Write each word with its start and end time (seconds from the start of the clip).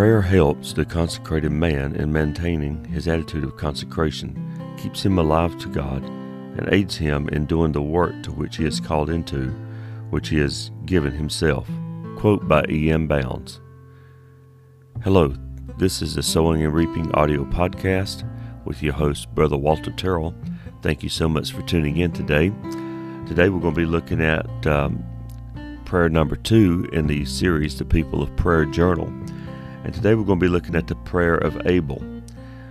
Prayer 0.00 0.22
helps 0.22 0.72
the 0.72 0.86
consecrated 0.86 1.52
man 1.52 1.94
in 1.94 2.10
maintaining 2.10 2.82
his 2.86 3.06
attitude 3.06 3.44
of 3.44 3.58
consecration, 3.58 4.34
keeps 4.78 5.04
him 5.04 5.18
alive 5.18 5.58
to 5.58 5.68
God, 5.68 6.02
and 6.02 6.72
aids 6.72 6.96
him 6.96 7.28
in 7.28 7.44
doing 7.44 7.72
the 7.72 7.82
work 7.82 8.22
to 8.22 8.32
which 8.32 8.56
he 8.56 8.64
is 8.64 8.80
called 8.80 9.10
into, 9.10 9.50
which 10.08 10.30
he 10.30 10.38
has 10.38 10.70
given 10.86 11.12
himself. 11.12 11.68
Quote 12.16 12.48
by 12.48 12.64
E.M. 12.70 13.08
Bounds 13.08 13.60
Hello, 15.04 15.34
this 15.76 16.00
is 16.00 16.14
the 16.14 16.22
Sowing 16.22 16.64
and 16.64 16.72
Reaping 16.72 17.12
audio 17.12 17.44
podcast 17.44 18.26
with 18.64 18.82
your 18.82 18.94
host, 18.94 19.28
Brother 19.34 19.58
Walter 19.58 19.90
Terrell. 19.90 20.34
Thank 20.80 21.02
you 21.02 21.10
so 21.10 21.28
much 21.28 21.52
for 21.52 21.60
tuning 21.60 21.98
in 21.98 22.12
today. 22.12 22.48
Today 23.28 23.50
we're 23.50 23.60
going 23.60 23.74
to 23.74 23.80
be 23.80 23.84
looking 23.84 24.22
at 24.22 24.66
um, 24.66 25.04
prayer 25.84 26.08
number 26.08 26.36
two 26.36 26.88
in 26.90 27.06
the 27.06 27.26
series, 27.26 27.76
The 27.76 27.84
People 27.84 28.22
of 28.22 28.34
Prayer 28.36 28.64
Journal. 28.64 29.12
And 29.84 29.94
today 29.94 30.14
we're 30.14 30.24
going 30.24 30.38
to 30.38 30.44
be 30.44 30.50
looking 30.50 30.74
at 30.74 30.88
the 30.88 30.94
prayer 30.94 31.36
of 31.36 31.66
Abel. 31.66 31.98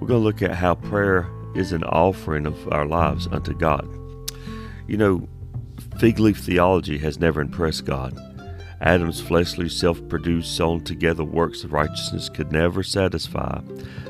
We're 0.00 0.08
going 0.08 0.20
to 0.20 0.24
look 0.24 0.42
at 0.42 0.54
how 0.54 0.74
prayer 0.74 1.26
is 1.54 1.72
an 1.72 1.82
offering 1.84 2.46
of 2.46 2.72
our 2.72 2.84
lives 2.86 3.26
unto 3.26 3.54
God. 3.54 3.88
You 4.86 4.98
know, 4.98 5.28
fig 5.98 6.18
leaf 6.18 6.38
theology 6.38 6.98
has 6.98 7.18
never 7.18 7.40
impressed 7.40 7.86
God. 7.86 8.18
Adam's 8.82 9.20
fleshly, 9.20 9.68
self 9.68 10.06
produced, 10.08 10.56
sewn 10.56 10.84
together 10.84 11.24
works 11.24 11.64
of 11.64 11.72
righteousness 11.72 12.28
could 12.28 12.52
never 12.52 12.82
satisfy 12.82 13.60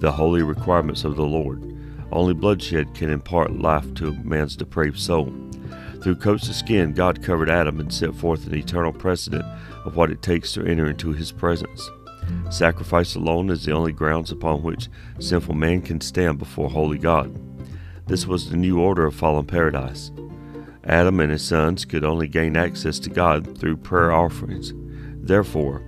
the 0.00 0.12
holy 0.12 0.42
requirements 0.42 1.04
of 1.04 1.16
the 1.16 1.24
Lord. 1.24 1.62
Only 2.10 2.34
bloodshed 2.34 2.94
can 2.94 3.10
impart 3.10 3.58
life 3.58 3.94
to 3.94 4.12
man's 4.24 4.56
depraved 4.56 4.98
soul. 4.98 5.32
Through 6.02 6.16
coats 6.16 6.48
of 6.48 6.56
skin, 6.56 6.94
God 6.94 7.22
covered 7.22 7.48
Adam 7.48 7.78
and 7.78 7.94
set 7.94 8.14
forth 8.14 8.46
an 8.46 8.54
eternal 8.54 8.92
precedent 8.92 9.44
of 9.84 9.94
what 9.94 10.10
it 10.10 10.20
takes 10.20 10.52
to 10.54 10.64
enter 10.64 10.90
into 10.90 11.12
his 11.12 11.30
presence. 11.30 11.90
Sacrifice 12.50 13.14
alone 13.14 13.50
is 13.50 13.64
the 13.64 13.72
only 13.72 13.92
grounds 13.92 14.30
upon 14.30 14.62
which 14.62 14.88
sinful 15.18 15.54
man 15.54 15.80
can 15.82 16.00
stand 16.00 16.38
before 16.38 16.68
holy 16.68 16.98
God. 16.98 17.38
This 18.06 18.26
was 18.26 18.50
the 18.50 18.56
new 18.56 18.80
order 18.80 19.06
of 19.06 19.14
fallen 19.14 19.46
paradise. 19.46 20.10
Adam 20.84 21.20
and 21.20 21.30
his 21.30 21.44
sons 21.44 21.84
could 21.84 22.04
only 22.04 22.28
gain 22.28 22.56
access 22.56 22.98
to 22.98 23.10
God 23.10 23.56
through 23.58 23.76
prayer 23.76 24.12
offerings. 24.12 24.72
Therefore, 25.24 25.82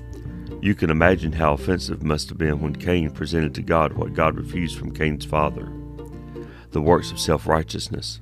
you 0.60 0.74
can 0.74 0.90
imagine 0.90 1.32
how 1.32 1.52
offensive 1.52 2.02
must 2.02 2.28
have 2.28 2.38
been 2.38 2.60
when 2.60 2.76
Cain 2.76 3.10
presented 3.10 3.54
to 3.54 3.62
God 3.62 3.92
what 3.94 4.14
God 4.14 4.36
refused 4.36 4.78
from 4.78 4.94
Cain's 4.94 5.24
father 5.24 5.70
the 6.74 6.82
works 6.82 7.12
of 7.12 7.20
self 7.20 7.46
righteousness. 7.46 8.20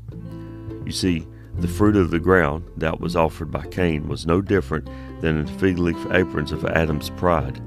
You 0.85 0.93
see, 0.93 1.27
the 1.59 1.69
fruit 1.69 1.97
of 1.97 2.11
the 2.11 2.21
ground 2.21 2.65
that 2.77 3.01
was 3.01 3.17
offered 3.17 3.51
by 3.51 3.67
Cain 3.67 4.09
was 4.09 4.27
no 4.27 4.41
different 4.41 4.89
than 5.21 5.45
the 5.45 5.53
fig 5.53 5.79
leaf 5.79 5.97
aprons 6.13 6.53
of 6.53 6.65
Adam's 6.67 7.11
pride. 7.11 7.61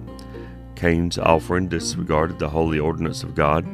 Cain's 0.76 1.18
offering 1.18 1.68
disregarded 1.68 2.40
the 2.40 2.50
holy 2.50 2.80
ordinance 2.80 3.24
of 3.24 3.36
God, 3.36 3.66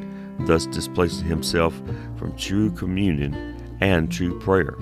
thus 0.46 0.66
displacing 0.66 1.26
himself 1.26 1.74
from 2.16 2.36
true 2.36 2.70
communion 2.70 3.76
and 3.80 4.10
true 4.10 4.38
prayer. 4.38 4.76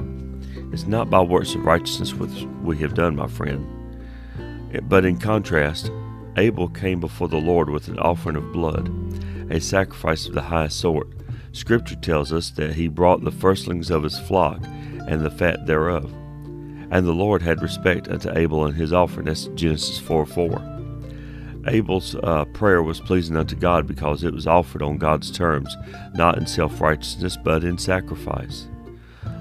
It's 0.73 0.87
not 0.87 1.11
by 1.11 1.21
works 1.21 1.55
of 1.55 1.65
righteousness 1.65 2.15
which 2.15 2.47
we 2.63 2.79
have 2.79 2.95
done, 2.95 3.17
my 3.17 3.27
friend. 3.27 3.67
But 4.89 5.05
in 5.05 5.19
contrast, 5.19 5.91
Abel 6.37 6.69
came 6.69 7.01
before 7.01 7.29
the 7.29 7.37
Lord 7.37 7.71
with 7.71 7.89
an 7.89 7.99
offering 7.99 8.37
of 8.37 8.53
blood, 8.53 8.89
a 9.51 9.61
sacrifice 9.61 10.27
of 10.27 10.35
the 10.35 10.43
highest 10.43 10.79
sort. 10.79 11.09
Scripture 11.53 11.97
tells 11.97 12.33
us 12.33 12.51
that 12.51 12.75
he 12.75 12.87
brought 12.87 13.25
the 13.25 13.33
firstlings 13.33 13.91
of 13.91 14.05
his 14.05 14.19
flock 14.19 14.61
and 15.09 15.23
the 15.23 15.31
fat 15.31 15.67
thereof. 15.67 16.13
And 16.93 17.07
the 17.07 17.13
Lord 17.13 17.43
had 17.43 17.63
respect 17.63 18.09
unto 18.09 18.31
Abel 18.37 18.65
and 18.65 18.77
his 18.77 18.93
offering. 18.93 19.27
That's 19.27 19.47
Genesis 19.55 19.99
4 19.99 20.27
4. 20.27 20.80
Abel's 21.67 22.15
uh, 22.15 22.45
prayer 22.47 22.83
was 22.83 23.01
pleasing 23.01 23.37
unto 23.37 23.55
God 23.55 23.87
because 23.87 24.25
it 24.25 24.33
was 24.33 24.47
offered 24.47 24.83
on 24.83 24.99
God's 24.99 25.31
terms, 25.31 25.77
not 26.15 26.39
in 26.39 26.47
self 26.47 26.81
righteousness, 26.81 27.37
but 27.37 27.65
in 27.65 27.79
sacrifice. 27.79 28.69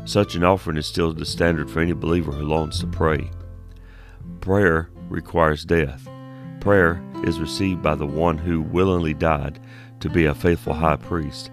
Such 0.06 0.36
an 0.36 0.44
offering 0.44 0.78
is 0.78 0.88
still 0.88 1.14
the 1.14 1.26
standard 1.26 1.70
for 1.70 1.80
any 1.80 1.94
believer 1.94 2.32
who 2.32 2.46
longs 2.46 2.80
to 2.80 2.88
pray. 2.88 3.30
Prayer 4.42 4.90
requires 5.10 5.66
death. 5.66 6.08
Prayer 6.60 7.02
is 7.24 7.40
received 7.40 7.82
by 7.82 7.96
the 7.96 8.06
one 8.06 8.38
who 8.38 8.62
willingly 8.62 9.14
died 9.14 9.60
to 10.00 10.10
be 10.10 10.26
a 10.26 10.36
faithful 10.36 10.74
high 10.74 10.96
priest, 10.96 11.52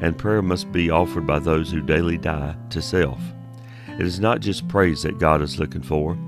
and 0.00 0.18
prayer 0.18 0.42
must 0.42 0.70
be 0.72 0.90
offered 0.90 1.26
by 1.26 1.38
those 1.38 1.70
who 1.70 1.80
daily 1.80 2.18
die 2.18 2.54
to 2.70 2.82
self. 2.82 3.20
It 3.98 4.06
is 4.06 4.20
not 4.20 4.40
just 4.40 4.68
praise 4.68 5.02
that 5.02 5.18
God 5.18 5.40
is 5.42 5.58
looking 5.58 5.82
for, 5.82 6.18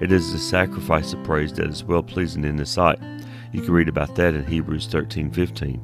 it 0.00 0.12
is 0.12 0.32
the 0.32 0.38
sacrifice 0.38 1.12
of 1.12 1.22
praise 1.24 1.52
that 1.54 1.66
is 1.66 1.84
well 1.84 2.02
pleasing 2.02 2.44
in 2.44 2.58
His 2.58 2.70
sight. 2.70 2.98
You 3.52 3.62
can 3.62 3.72
read 3.72 3.88
about 3.88 4.14
that 4.14 4.34
in 4.34 4.44
Hebrews 4.46 4.86
13:15. 4.86 5.80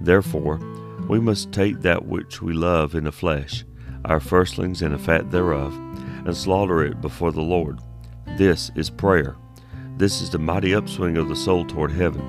Therefore, 0.00 0.60
we 1.08 1.18
must 1.18 1.52
take 1.52 1.80
that 1.80 2.06
which 2.06 2.42
we 2.42 2.52
love 2.52 2.94
in 2.94 3.04
the 3.04 3.12
flesh, 3.12 3.64
our 4.04 4.20
firstlings 4.20 4.82
and 4.82 4.92
the 4.92 4.98
fat 4.98 5.30
thereof, 5.30 5.74
and 6.26 6.36
slaughter 6.36 6.84
it 6.84 7.00
before 7.00 7.32
the 7.32 7.40
Lord. 7.40 7.78
This 8.36 8.70
is 8.74 8.90
prayer. 8.90 9.36
This 9.96 10.20
is 10.20 10.30
the 10.30 10.38
mighty 10.38 10.74
upswing 10.74 11.16
of 11.16 11.28
the 11.28 11.36
soul 11.36 11.64
toward 11.64 11.92
heaven. 11.92 12.22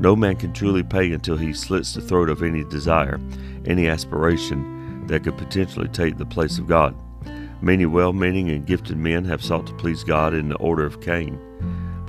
No 0.00 0.16
man 0.16 0.36
can 0.36 0.52
truly 0.52 0.82
pay 0.82 1.12
until 1.12 1.36
he 1.36 1.52
slits 1.52 1.92
the 1.92 2.00
throat 2.00 2.30
of 2.30 2.42
any 2.42 2.64
desire, 2.64 3.20
any 3.66 3.86
aspiration 3.86 5.06
that 5.08 5.24
could 5.24 5.36
potentially 5.36 5.88
take 5.88 6.16
the 6.16 6.24
place 6.24 6.58
of 6.58 6.66
God. 6.66 6.94
Many 7.60 7.84
well 7.84 8.14
meaning 8.14 8.50
and 8.50 8.66
gifted 8.66 8.96
men 8.96 9.24
have 9.26 9.44
sought 9.44 9.66
to 9.66 9.74
please 9.74 10.02
God 10.02 10.32
in 10.32 10.48
the 10.48 10.56
order 10.56 10.86
of 10.86 11.00
Cain 11.02 11.38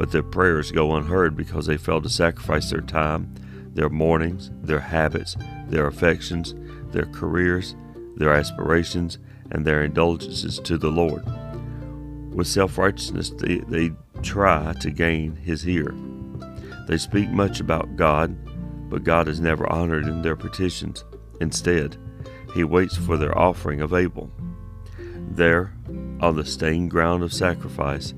but 0.03 0.11
their 0.11 0.21
prayers 0.21 0.69
go 0.69 0.97
unheard 0.97 1.33
because 1.33 1.65
they 1.65 1.77
fail 1.77 2.01
to 2.01 2.09
sacrifice 2.09 2.69
their 2.69 2.81
time, 2.81 3.33
their 3.73 3.87
mornings, 3.87 4.51
their 4.61 4.81
habits, 4.81 5.37
their 5.69 5.87
affections, 5.87 6.53
their 6.91 7.05
careers, 7.05 7.73
their 8.17 8.33
aspirations, 8.33 9.17
and 9.51 9.63
their 9.63 9.81
indulgences 9.81 10.59
to 10.59 10.77
the 10.77 10.89
Lord. 10.89 11.23
With 12.35 12.47
self 12.47 12.77
righteousness, 12.77 13.29
they, 13.29 13.59
they 13.59 13.91
try 14.21 14.73
to 14.81 14.91
gain 14.91 15.37
his 15.37 15.65
ear. 15.69 15.95
They 16.85 16.97
speak 16.97 17.29
much 17.29 17.61
about 17.61 17.95
God, 17.95 18.35
but 18.89 19.05
God 19.05 19.29
is 19.29 19.39
never 19.39 19.71
honored 19.71 20.05
in 20.05 20.21
their 20.21 20.35
petitions. 20.35 21.05
Instead, 21.39 21.95
he 22.53 22.65
waits 22.65 22.97
for 22.97 23.15
their 23.15 23.37
offering 23.37 23.79
of 23.79 23.93
Abel. 23.93 24.29
There, 25.29 25.73
on 26.19 26.35
the 26.35 26.43
stained 26.43 26.91
ground 26.91 27.23
of 27.23 27.33
sacrifice, 27.33 28.13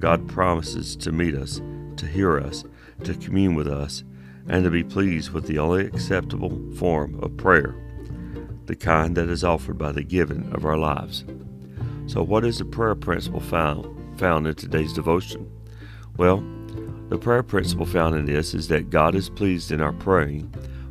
God 0.00 0.26
promises 0.28 0.96
to 0.96 1.12
meet 1.12 1.34
us, 1.34 1.60
to 1.96 2.06
hear 2.06 2.40
us, 2.40 2.64
to 3.04 3.14
commune 3.14 3.54
with 3.54 3.68
us, 3.68 4.02
and 4.48 4.64
to 4.64 4.70
be 4.70 4.82
pleased 4.82 5.30
with 5.30 5.46
the 5.46 5.58
only 5.58 5.84
acceptable 5.86 6.58
form 6.76 7.20
of 7.22 7.36
prayer, 7.36 7.74
the 8.64 8.74
kind 8.74 9.14
that 9.16 9.28
is 9.28 9.44
offered 9.44 9.76
by 9.76 9.92
the 9.92 10.02
giving 10.02 10.50
of 10.54 10.64
our 10.64 10.78
lives. 10.78 11.24
So, 12.06 12.22
what 12.22 12.46
is 12.46 12.58
the 12.58 12.64
prayer 12.64 12.94
principle 12.94 13.40
found, 13.40 14.18
found 14.18 14.46
in 14.46 14.54
today's 14.54 14.94
devotion? 14.94 15.50
Well, 16.16 16.42
the 17.10 17.18
prayer 17.18 17.42
principle 17.42 17.86
found 17.86 18.14
in 18.16 18.24
this 18.24 18.54
is 18.54 18.68
that 18.68 18.88
God 18.88 19.14
is 19.14 19.28
pleased 19.28 19.70
in 19.70 19.82
our 19.82 19.92
praying 19.92 20.44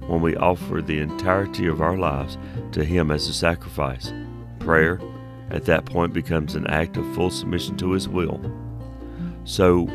when 0.06 0.22
we 0.22 0.36
offer 0.36 0.82
the 0.82 1.00
entirety 1.00 1.66
of 1.66 1.82
our 1.82 1.98
lives 1.98 2.38
to 2.74 2.86
Him 2.86 3.10
as 3.10 3.28
a 3.28 3.34
sacrifice. 3.34 4.14
Prayer, 4.60 5.02
at 5.50 5.66
that 5.66 5.86
point, 5.86 6.14
becomes 6.14 6.54
an 6.54 6.68
act 6.68 6.96
of 6.96 7.16
full 7.16 7.32
submission 7.32 7.76
to 7.78 7.92
His 7.94 8.08
will 8.08 8.40
so, 9.50 9.90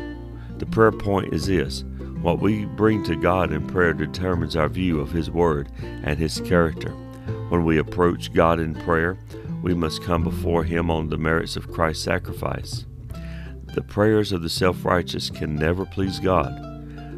the 0.57 0.65
prayer 0.65 0.91
point 0.91 1.33
is 1.33 1.45
this 1.45 1.85
what 2.21 2.41
we 2.41 2.65
bring 2.65 3.05
to 3.05 3.15
God 3.15 3.53
in 3.53 3.65
prayer 3.65 3.93
determines 3.93 4.57
our 4.57 4.67
view 4.67 4.99
of 4.99 5.11
His 5.11 5.31
Word 5.31 5.71
and 5.81 6.19
His 6.19 6.41
character. 6.41 6.89
When 7.47 7.63
we 7.63 7.77
approach 7.77 8.33
God 8.33 8.59
in 8.59 8.75
prayer, 8.75 9.17
we 9.63 9.73
must 9.73 10.03
come 10.03 10.25
before 10.25 10.65
Him 10.65 10.91
on 10.91 11.07
the 11.07 11.17
merits 11.17 11.55
of 11.55 11.71
Christ's 11.71 12.03
sacrifice. 12.03 12.85
The 13.75 13.81
prayers 13.81 14.33
of 14.33 14.41
the 14.41 14.49
self 14.49 14.83
righteous 14.83 15.29
can 15.29 15.55
never 15.55 15.85
please 15.85 16.19
God. 16.19 16.53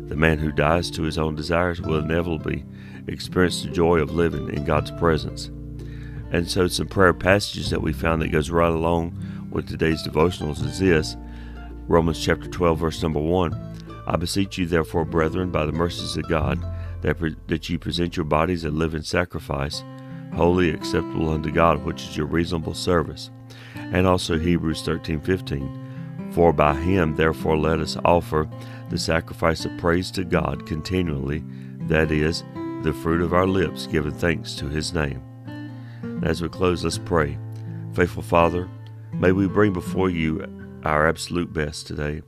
The 0.08 0.16
man 0.16 0.38
who 0.38 0.52
dies 0.52 0.92
to 0.92 1.02
his 1.02 1.18
own 1.18 1.34
desires 1.34 1.82
will 1.82 1.98
inevitably 1.98 2.66
experience 3.08 3.64
the 3.64 3.70
joy 3.70 3.98
of 3.98 4.14
living 4.14 4.54
in 4.54 4.64
God's 4.64 4.92
presence. 4.92 5.48
And 6.32 6.48
so, 6.48 6.68
some 6.68 6.88
prayer 6.88 7.16
passages 7.16 7.72
that 7.72 7.82
we 7.82 7.94
found 7.94 8.22
that 8.22 8.32
goes 8.32 8.52
right 8.52 8.70
along 8.72 9.18
with 9.50 9.68
today's 9.68 10.04
devotionals 10.04 10.64
is 10.64 10.78
this 10.78 11.18
Romans 11.88 12.24
chapter 12.24 12.50
12, 12.50 12.80
verse 12.80 13.02
number 13.02 13.20
1. 13.20 14.04
I 14.08 14.18
beseech 14.18 14.58
you, 14.58 14.66
therefore, 14.66 15.06
brethren, 15.06 15.52
by 15.52 15.66
the 15.66 15.72
mercies 15.72 16.18
of 16.18 16.28
God, 16.28 16.60
that, 17.02 17.18
pre- 17.18 17.38
that 17.48 17.70
you 17.70 17.80
present 17.80 18.18
your 18.18 18.26
bodies 18.26 18.66
a 18.66 18.70
living 18.70 19.04
sacrifice, 19.04 19.86
holy, 20.36 20.70
acceptable 20.70 21.30
unto 21.30 21.50
God, 21.50 21.86
which 21.86 22.04
is 22.04 22.18
your 22.18 22.26
reasonable 22.26 22.74
service. 22.74 23.32
And 23.76 24.06
also 24.06 24.38
Hebrews 24.38 24.82
13, 24.82 25.22
15. 25.22 26.32
For 26.34 26.52
by 26.52 26.74
him, 26.76 27.16
therefore, 27.16 27.58
let 27.58 27.80
us 27.80 27.96
offer 28.04 28.50
the 28.90 28.98
sacrifice 28.98 29.64
of 29.64 29.78
praise 29.78 30.12
to 30.12 30.26
God 30.26 30.66
continually, 30.68 31.44
that 31.88 32.12
is, 32.12 32.44
the 32.84 32.94
fruit 33.02 33.22
of 33.22 33.34
our 33.34 33.48
lips, 33.48 33.88
giving 33.88 34.12
thanks 34.12 34.56
to 34.56 34.68
his 34.68 34.94
name. 34.94 35.22
as 36.24 36.42
we 36.42 36.50
close, 36.50 36.84
let's 36.84 36.98
pray. 36.98 37.38
Faithful 37.94 38.24
Father, 38.24 38.70
may 39.14 39.32
we 39.32 39.48
bring 39.48 39.72
before 39.72 40.10
you 40.10 40.42
our 40.88 41.08
absolute 41.08 41.52
best 41.52 41.88
today. 41.88 42.22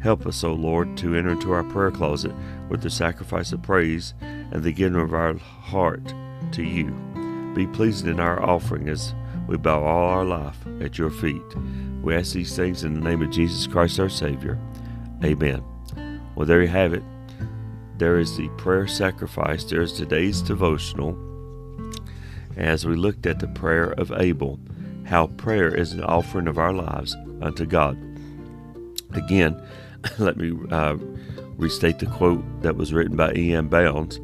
Help 0.00 0.26
us, 0.26 0.44
O 0.44 0.52
Lord, 0.52 0.96
to 0.98 1.14
enter 1.14 1.30
into 1.30 1.52
our 1.52 1.64
prayer 1.64 1.90
closet 1.90 2.32
with 2.68 2.82
the 2.82 2.90
sacrifice 2.90 3.52
of 3.52 3.62
praise 3.62 4.14
and 4.20 4.62
the 4.62 4.72
giving 4.72 5.00
of 5.00 5.14
our 5.14 5.34
heart 5.34 6.14
to 6.52 6.62
you. 6.62 6.90
Be 7.54 7.66
pleased 7.68 8.06
in 8.06 8.20
our 8.20 8.42
offering 8.42 8.88
as 8.88 9.14
we 9.46 9.56
bow 9.56 9.82
all 9.82 10.08
our 10.08 10.24
life 10.24 10.58
at 10.80 10.98
your 10.98 11.10
feet. 11.10 11.42
We 12.02 12.14
ask 12.14 12.32
these 12.32 12.56
things 12.56 12.84
in 12.84 12.94
the 12.94 13.00
name 13.00 13.22
of 13.22 13.30
Jesus 13.30 13.66
Christ 13.66 14.00
our 14.00 14.08
Savior. 14.08 14.58
Amen. 15.24 15.62
Well, 16.34 16.46
there 16.46 16.60
you 16.62 16.68
have 16.68 16.92
it. 16.92 17.02
There 17.96 18.18
is 18.18 18.36
the 18.36 18.48
prayer 18.58 18.86
sacrifice. 18.86 19.64
There's 19.64 19.92
today's 19.92 20.42
devotional. 20.42 21.16
As 22.56 22.84
we 22.84 22.96
looked 22.96 23.26
at 23.26 23.38
the 23.38 23.48
prayer 23.48 23.92
of 23.92 24.12
Abel, 24.12 24.58
how 25.04 25.26
prayer 25.26 25.74
is 25.74 25.92
an 25.92 26.02
offering 26.02 26.48
of 26.48 26.58
our 26.58 26.72
lives 26.72 27.16
unto 27.42 27.66
God. 27.66 27.98
Again, 29.12 29.60
let 30.18 30.36
me 30.36 30.56
uh, 30.70 30.96
restate 31.56 31.98
the 31.98 32.06
quote 32.06 32.42
that 32.62 32.76
was 32.76 32.92
written 32.92 33.16
by 33.16 33.32
E.M. 33.34 33.68
Bounds 33.68 34.20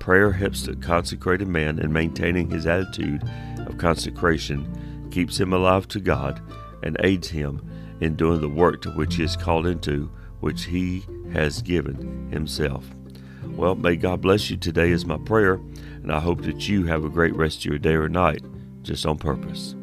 Prayer 0.00 0.32
helps 0.32 0.64
the 0.64 0.76
consecrated 0.76 1.48
man 1.48 1.78
in 1.78 1.90
maintaining 1.90 2.50
his 2.50 2.66
attitude 2.66 3.22
of 3.60 3.78
consecration, 3.78 5.08
keeps 5.10 5.40
him 5.40 5.54
alive 5.54 5.88
to 5.88 5.98
God, 5.98 6.42
and 6.82 6.98
aids 7.00 7.28
him 7.28 7.66
in 8.00 8.14
doing 8.14 8.42
the 8.42 8.48
work 8.48 8.82
to 8.82 8.90
which 8.90 9.14
he 9.14 9.22
is 9.22 9.34
called 9.34 9.66
into, 9.66 10.10
which 10.40 10.64
he 10.64 11.06
has 11.32 11.62
given 11.62 12.30
himself. 12.30 12.84
Well, 13.44 13.76
may 13.76 13.96
God 13.96 14.20
bless 14.20 14.50
you 14.50 14.58
today, 14.58 14.90
is 14.90 15.06
my 15.06 15.16
prayer, 15.16 15.54
and 15.54 16.12
I 16.12 16.20
hope 16.20 16.42
that 16.42 16.68
you 16.68 16.84
have 16.84 17.04
a 17.04 17.08
great 17.08 17.34
rest 17.34 17.60
of 17.60 17.64
your 17.64 17.78
day 17.78 17.94
or 17.94 18.10
night, 18.10 18.42
just 18.82 19.06
on 19.06 19.16
purpose. 19.16 19.74